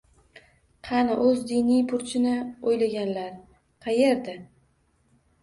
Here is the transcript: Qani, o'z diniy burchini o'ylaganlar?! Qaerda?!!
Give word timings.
Qani, 0.87 1.17
o'z 1.25 1.43
diniy 1.51 1.83
burchini 1.91 2.33
o'ylaganlar?! 2.73 3.29
Qaerda?!! 3.87 4.37